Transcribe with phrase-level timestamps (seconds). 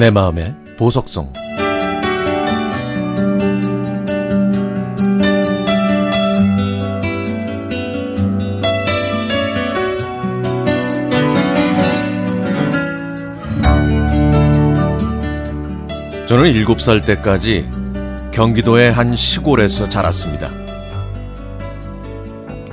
[0.00, 1.30] 내 마음의 보석성
[16.26, 17.68] 저는 7살 때까지
[18.32, 20.48] 경기도의 한 시골에서 자랐습니다.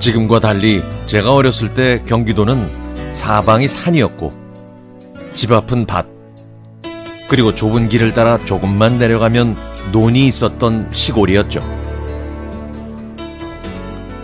[0.00, 4.32] 지금과 달리 제가 어렸을 때 경기도는 사방이 산이었고
[5.34, 6.17] 집 앞은 밭
[7.28, 9.56] 그리고 좁은 길을 따라 조금만 내려가면
[9.92, 11.60] 논이 있었던 시골이었죠.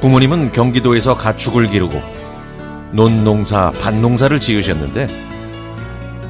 [0.01, 2.01] 부모님은 경기도에서 가축을 기르고
[2.93, 5.07] 논 농사, 밭 농사를 지으셨는데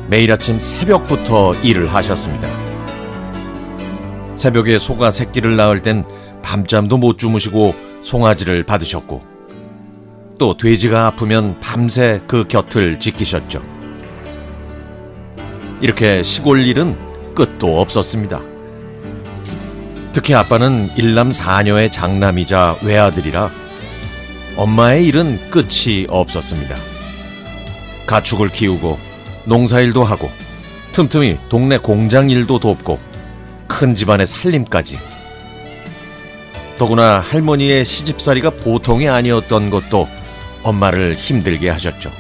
[0.09, 2.49] 매일 아침 새벽부터 일을 하셨습니다.
[4.37, 6.05] 새벽에 소가 새끼를 낳을 땐
[6.43, 9.23] 밤잠도 못 주무시고 송아지를 받으셨고
[10.39, 13.74] 또 돼지가 아프면 밤새 그 곁을 지키셨죠.
[15.81, 16.97] 이렇게 시골 일은
[17.35, 18.43] 끝도 없었습니다.
[20.13, 23.51] 특히 아빠는 일남 사녀의 장남이자 외아들이라
[24.57, 26.77] 엄마의 일은 끝이 없었습니다.
[28.07, 28.99] 가축을 키우고
[29.45, 30.31] 농사일도 하고
[30.93, 33.01] 틈틈이 동네 공장 일도 돕고
[33.67, 34.99] 큰 집안의 살림까지
[36.79, 40.09] 더구나 할머니의 시집살이가 보통이 아니었던 것도
[40.63, 42.13] 엄마를 힘들게 하셨죠.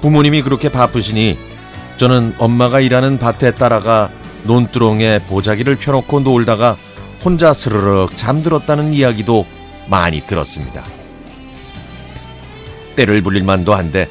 [0.00, 1.51] 부모님이 그렇게 바쁘시니
[1.96, 4.10] 저는 엄마가 일하는 밭에 따라가
[4.44, 6.76] 논두렁에 보자기를 펴놓고 놀다가
[7.24, 9.46] 혼자 스르륵 잠들었다는 이야기도
[9.88, 10.84] 많이 들었습니다.
[12.96, 14.08] 때를 불릴 만도 한데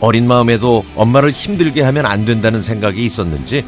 [0.00, 3.64] 어린 마음에도 엄마를 힘들게 하면 안 된다는 생각이 있었는지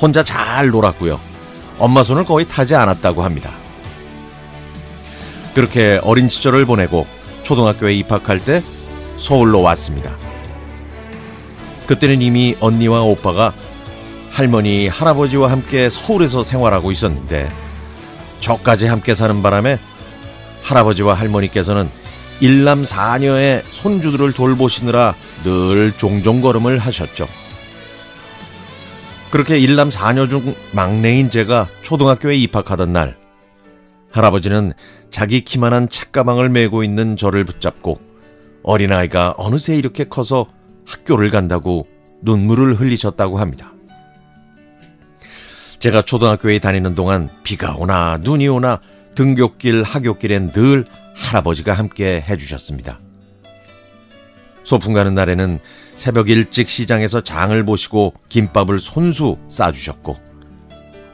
[0.00, 1.18] 혼자 잘 놀았고요.
[1.78, 3.50] 엄마 손을 거의 타지 않았다고 합니다.
[5.54, 7.06] 그렇게 어린 시절을 보내고
[7.42, 8.62] 초등학교에 입학할 때
[9.16, 10.27] 서울로 왔습니다.
[11.88, 13.54] 그때는 이미 언니와 오빠가
[14.30, 17.48] 할머니, 할아버지와 함께 서울에서 생활하고 있었는데
[18.40, 19.78] 저까지 함께 사는 바람에
[20.62, 21.88] 할아버지와 할머니께서는
[22.40, 27.26] 일남 사녀의 손주들을 돌보시느라 늘 종종걸음을 하셨죠.
[29.30, 33.16] 그렇게 일남 사녀 중 막내인 제가 초등학교에 입학하던 날
[34.12, 34.74] 할아버지는
[35.10, 37.98] 자기 키만한 책가방을 메고 있는 저를 붙잡고
[38.62, 40.46] 어린아이가 어느새 이렇게 커서
[40.88, 41.86] 학교를 간다고
[42.22, 43.72] 눈물을 흘리셨다고 합니다.
[45.78, 48.80] 제가 초등학교에 다니는 동안 비가 오나 눈이 오나
[49.14, 52.98] 등굣길 하굣길엔 늘 할아버지가 함께 해주셨습니다.
[54.64, 55.60] 소풍 가는 날에는
[55.94, 60.16] 새벽 일찍 시장에서 장을 보시고 김밥을 손수 싸주셨고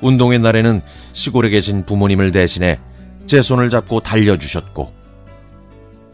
[0.01, 0.81] 운동의 날에는
[1.13, 2.79] 시골에 계신 부모님을 대신해
[3.27, 4.93] 제 손을 잡고 달려주셨고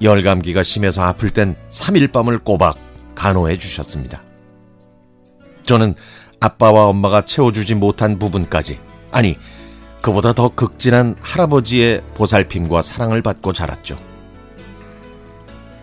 [0.03, 2.90] 열감기가 심해서 아플 땐 3일 밤을 꼬박
[3.21, 4.23] 간호해 주셨습니다.
[5.67, 5.95] 저는
[6.41, 8.81] 아빠와 엄마가 채워주지 못한 부분까지
[9.13, 9.37] 아니
[10.01, 13.99] 그보다 더 극진한 할아버지의 보살핌과 사랑을 받고 자랐죠.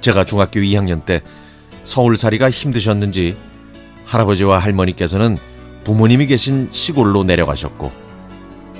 [0.01, 1.21] 제가 중학교 2학년 때
[1.83, 3.37] 서울살이가 힘드셨는지
[4.05, 5.37] 할아버지와 할머니께서는
[5.83, 7.91] 부모님이 계신 시골로 내려가셨고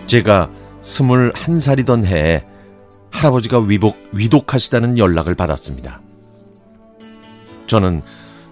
[0.08, 0.50] 제가
[0.82, 2.44] 스물한 살이던 해에
[3.12, 6.02] 할아버지가 위복, 위독하시다는 연락을 받았습니다.
[7.68, 8.02] 저는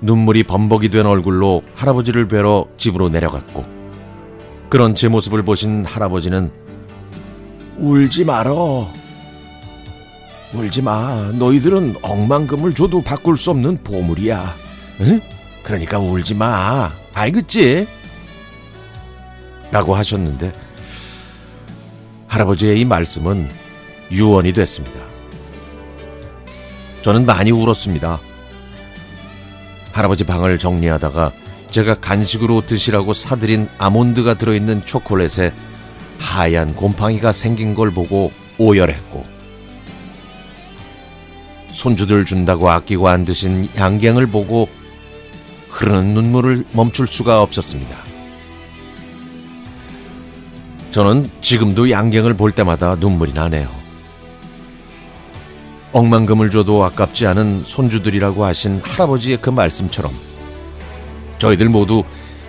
[0.06, 3.66] 눈물이 범벅이 된 얼굴로 할아버지를 뵈러 집으로 내려갔고
[4.70, 6.52] 그런 제 모습을 보신 할아버지는
[7.78, 8.90] 울지 말어.
[10.54, 11.32] 울지 마.
[11.34, 14.56] 너희들은 억만금을 줘도 바꿀 수 없는 보물이야.
[15.02, 15.22] 응?
[15.64, 16.92] 그러니까 울지 마.
[17.14, 17.88] 알겠지?
[19.72, 20.54] 라고 하셨는데
[22.28, 23.50] 할아버지의 이 말씀은
[24.12, 25.00] 유언이 됐습니다.
[27.02, 28.22] 저는 많이 울었습니다.
[29.96, 31.32] 할아버지 방을 정리하다가
[31.72, 35.54] 제가 간식으로 드시라고 사드린 아몬드가 들어있는 초콜릿에
[36.20, 39.26] 하얀 곰팡이가 생긴 걸 보고 오열했고
[41.68, 44.68] 손주들 준다고 아끼고 안 드신 양갱을 보고
[45.70, 47.96] 흐르는 눈물을 멈출 수가 없었습니다.
[50.92, 53.85] 저는 지금도 양갱을 볼 때마다 눈물이 나네요.
[55.96, 60.14] 억만금을 줘도 아깝지 않은 손주들이라고 하신 할아버지의 그 말씀처럼
[61.38, 62.04] 저희들 모두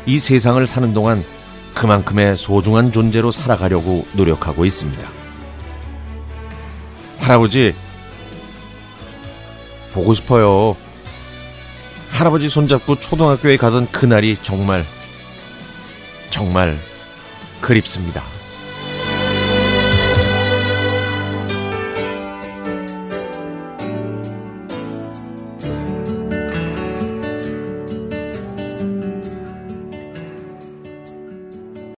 [0.05, 1.25] 이 세상을 사는 동안
[1.73, 5.09] 그만큼의 소중한 존재로 살아가려고 노력하고 있습니다.
[7.19, 7.73] 할아버지,
[9.93, 10.77] 보고 싶어요.
[12.11, 14.85] 할아버지 손잡고 초등학교에 가던 그날이 정말,
[16.31, 16.81] 정말
[17.61, 18.36] 그립습니다.